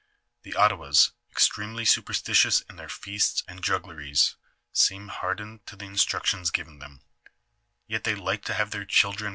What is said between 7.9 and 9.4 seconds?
they like to have their children